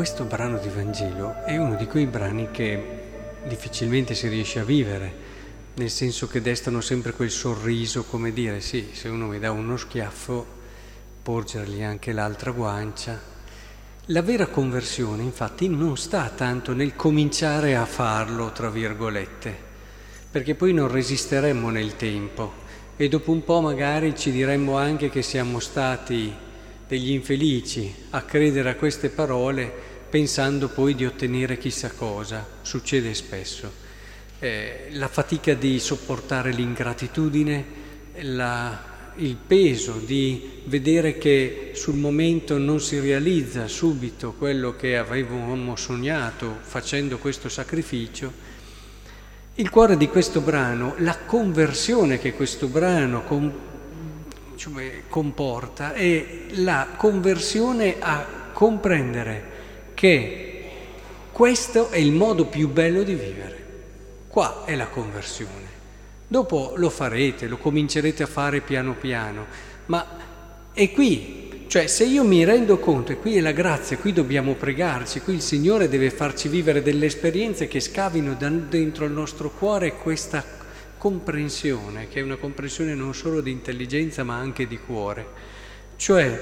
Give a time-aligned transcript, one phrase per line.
[0.00, 2.82] questo brano di Vangelo è uno di quei brani che
[3.46, 5.12] difficilmente si riesce a vivere,
[5.74, 9.76] nel senso che destano sempre quel sorriso, come dire, sì, se uno mi dà uno
[9.76, 10.46] schiaffo,
[11.20, 13.20] porgergli anche l'altra guancia.
[14.06, 19.54] La vera conversione, infatti, non sta tanto nel cominciare a farlo, tra virgolette,
[20.30, 22.54] perché poi non resisteremmo nel tempo
[22.96, 26.34] e dopo un po' magari ci diremmo anche che siamo stati
[26.88, 32.44] degli infelici a credere a queste parole pensando poi di ottenere chissà cosa.
[32.62, 33.72] Succede spesso.
[34.40, 37.64] Eh, la fatica di sopportare l'ingratitudine,
[38.22, 45.76] la, il peso di vedere che sul momento non si realizza subito quello che avevamo
[45.76, 48.48] sognato facendo questo sacrificio.
[49.54, 53.52] Il cuore di questo brano, la conversione che questo brano com,
[54.56, 59.58] cioè, comporta è la conversione a comprendere
[60.00, 60.62] che
[61.30, 63.64] questo è il modo più bello di vivere.
[64.28, 65.68] Qua è la conversione.
[66.26, 69.44] Dopo lo farete, lo comincerete a fare piano piano,
[69.86, 70.06] ma
[70.72, 71.66] è qui.
[71.66, 75.34] Cioè se io mi rendo conto, e qui è la grazia, qui dobbiamo pregarci, qui
[75.34, 80.42] il Signore deve farci vivere delle esperienze che scavino dentro il nostro cuore questa
[80.96, 85.26] comprensione, che è una comprensione non solo di intelligenza ma anche di cuore.
[85.96, 86.40] Cioè,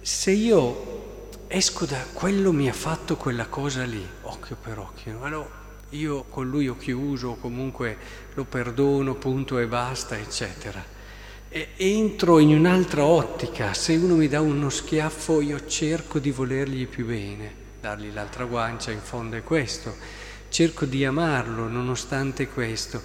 [0.00, 0.93] se io
[1.54, 5.22] esco da quello mi ha fatto quella cosa lì, occhio per occhio.
[5.22, 5.48] Allora
[5.90, 7.96] io con lui ho chiuso, comunque
[8.34, 10.84] lo perdono, punto e basta, eccetera.
[11.48, 16.88] E entro in un'altra ottica, se uno mi dà uno schiaffo io cerco di volergli
[16.88, 19.94] più bene, dargli l'altra guancia, in fondo è questo,
[20.48, 23.00] cerco di amarlo nonostante questo.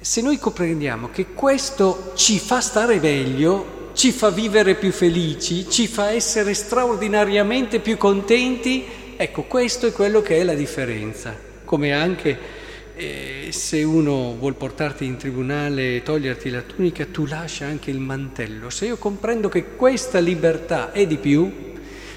[0.00, 5.86] Se noi comprendiamo che questo ci fa stare meglio, ci fa vivere più felici, ci
[5.86, 8.84] fa essere straordinariamente più contenti,
[9.16, 12.60] ecco questo è quello che è la differenza, come anche
[12.96, 17.98] eh, se uno vuol portarti in tribunale e toglierti la tunica, tu lascia anche il
[17.98, 18.70] mantello.
[18.70, 21.70] Se io comprendo che questa libertà è di più,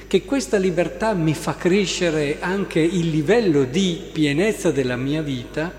[0.07, 5.73] che questa libertà mi fa crescere anche il livello di pienezza della mia vita,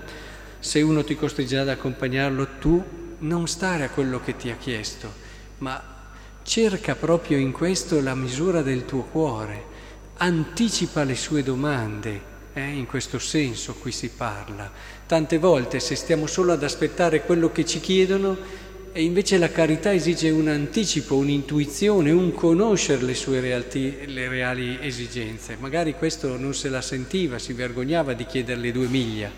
[0.59, 2.83] se uno ti costringe ad accompagnarlo, tu
[3.19, 5.25] non stare a quello che ti ha chiesto
[5.59, 5.95] ma
[6.43, 9.75] cerca proprio in questo la misura del tuo cuore,
[10.17, 12.21] anticipa le sue domande,
[12.53, 12.69] eh?
[12.69, 14.71] in questo senso qui si parla.
[15.05, 18.65] Tante volte se stiamo solo ad aspettare quello che ci chiedono,
[18.97, 24.79] e invece la carità esige un anticipo, un'intuizione, un conoscere le sue realti, le reali
[24.81, 25.55] esigenze.
[25.59, 29.31] Magari questo non se la sentiva, si vergognava di chiederle due miglia,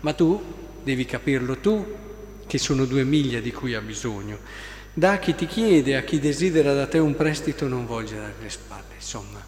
[0.00, 0.42] ma tu
[0.82, 1.94] devi capirlo tu
[2.44, 4.38] che sono due miglia di cui ha bisogno.
[4.94, 8.94] Da chi ti chiede, a chi desidera da te un prestito, non volgere le spalle.
[8.96, 9.44] Insomma,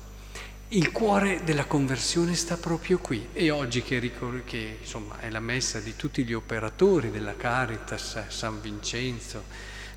[0.69, 3.29] il cuore della conversione sta proprio qui.
[3.33, 8.29] E oggi che, ricor- che insomma, è la messa di tutti gli operatori della Caritas,
[8.29, 9.43] San Vincenzo,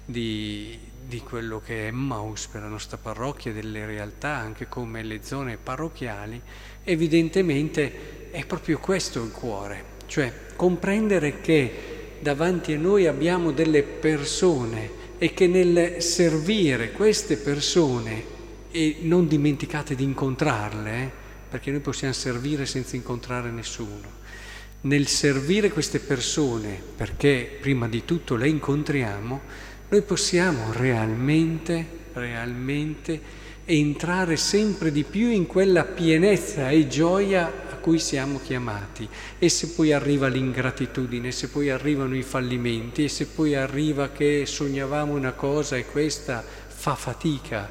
[0.03, 5.19] di, di quello che è Emmaus per la nostra parrocchia, delle realtà, anche come le
[5.23, 6.41] zone parrocchiali,
[6.83, 15.01] evidentemente è proprio questo il cuore, cioè comprendere che davanti a noi abbiamo delle persone
[15.17, 18.23] e che nel servire queste persone,
[18.71, 21.11] e non dimenticate di incontrarle, eh,
[21.49, 24.21] perché noi possiamo servire senza incontrare nessuno,
[24.81, 29.41] nel servire queste persone, perché prima di tutto le incontriamo,
[29.89, 33.21] noi possiamo realmente, realmente
[33.65, 39.07] entrare sempre di più in quella pienezza e gioia cui siamo chiamati.
[39.37, 44.45] E se poi arriva l'ingratitudine, se poi arrivano i fallimenti, e se poi arriva che
[44.45, 47.69] sognavamo una cosa e questa fa fatica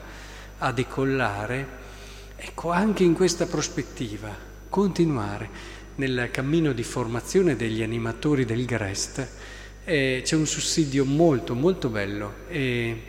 [0.58, 1.66] a decollare,
[2.36, 4.36] ecco anche in questa prospettiva
[4.68, 9.26] continuare nel cammino di formazione degli animatori del Grest.
[9.84, 13.02] Eh, c'è un sussidio molto molto bello eh,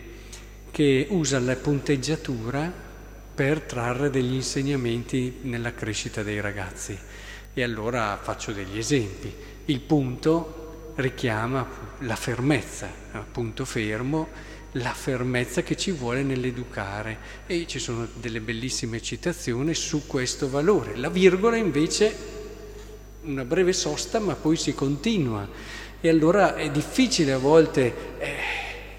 [0.72, 2.83] che usa la punteggiatura
[3.34, 6.98] per trarre degli insegnamenti nella crescita dei ragazzi.
[7.54, 9.34] E allora faccio degli esempi.
[9.66, 11.68] Il punto richiama
[12.00, 12.90] la fermezza,
[13.32, 14.28] punto fermo,
[14.74, 20.96] la fermezza che ci vuole nell'educare e ci sono delle bellissime citazioni su questo valore.
[20.96, 22.42] La virgola invece
[23.24, 25.48] una breve sosta ma poi si continua
[26.02, 28.36] e allora è difficile a volte eh,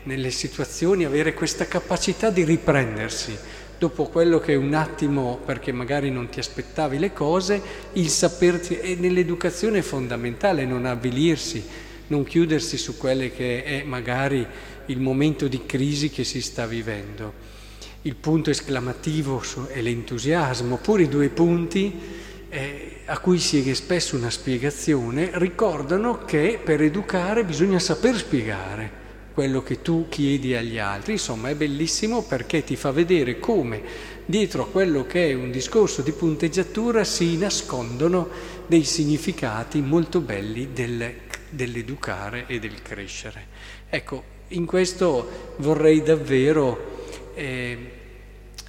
[0.04, 3.36] nelle situazioni avere questa capacità di riprendersi
[3.78, 7.60] dopo quello che è un attimo, perché magari non ti aspettavi le cose,
[7.94, 11.64] il saperti, e nell'educazione è fondamentale non avvilirsi,
[12.08, 14.46] non chiudersi su quelle che è magari
[14.86, 17.52] il momento di crisi che si sta vivendo.
[18.06, 19.42] il punto esclamativo
[19.72, 21.98] e l'entusiasmo, oppure i due punti
[22.50, 29.03] eh, a cui sigue spesso una spiegazione, ricordano che per educare bisogna saper spiegare
[29.34, 31.12] quello che tu chiedi agli altri.
[31.12, 33.82] Insomma, è bellissimo perché ti fa vedere come
[34.24, 38.28] dietro a quello che è un discorso di punteggiatura si nascondono
[38.66, 41.14] dei significati molto belli del,
[41.50, 43.46] dell'educare e del crescere.
[43.90, 47.02] Ecco, in questo vorrei davvero
[47.34, 47.90] eh,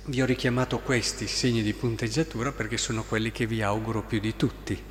[0.05, 4.35] vi ho richiamato questi segni di punteggiatura perché sono quelli che vi auguro più di
[4.35, 4.81] tutti,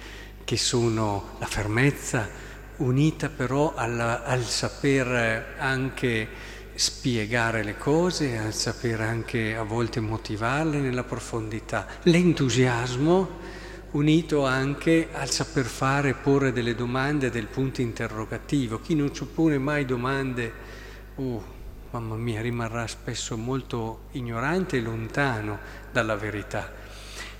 [0.44, 6.28] che sono la fermezza unita però alla, al saper anche
[6.74, 13.42] spiegare le cose, al saper anche a volte motivarle nella profondità, l'entusiasmo
[13.92, 18.80] unito anche al saper fare, porre delle domande del punto interrogativo.
[18.80, 20.52] Chi non ci pone mai domande,
[21.14, 21.40] uh,
[21.90, 25.58] mamma mia, rimarrà spesso molto ignorante e lontano
[25.92, 26.72] dalla verità.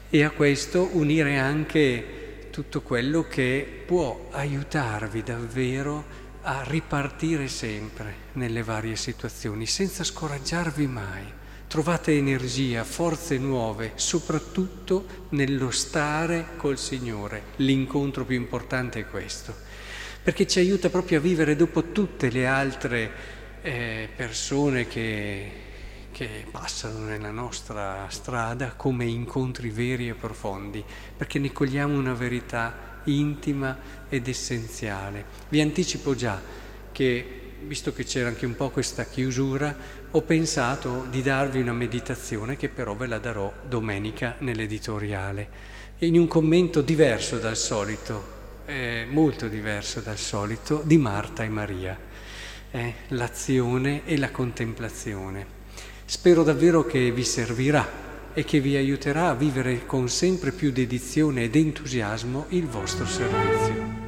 [0.09, 2.24] E a questo unire anche
[2.55, 6.05] tutto quello che può aiutarvi davvero
[6.43, 11.25] a ripartire sempre nelle varie situazioni, senza scoraggiarvi mai.
[11.67, 17.43] Trovate energia, forze nuove, soprattutto nello stare col Signore.
[17.57, 19.53] L'incontro più importante è questo,
[20.23, 23.11] perché ci aiuta proprio a vivere dopo tutte le altre
[23.63, 25.51] eh, persone che,
[26.15, 30.85] che passano nella nostra strada come incontri veri e profondi,
[31.17, 33.77] perché ne cogliamo una verità intima
[34.09, 35.25] ed essenziale.
[35.49, 36.41] Vi anticipo già
[36.93, 39.77] che, visto che c'era anche un po' questa chiusura,
[40.13, 45.49] ho pensato di darvi una meditazione che però ve la darò domenica nell'editoriale,
[45.99, 51.99] in un commento diverso dal solito, eh, molto diverso dal solito, di Marta e Maria
[52.71, 55.54] è l'azione e la contemplazione.
[56.07, 58.03] Spero davvero che vi servirà
[58.35, 64.04] e che vi aiuterà a vivere con sempre più dedizione ed entusiasmo il vostro servizio.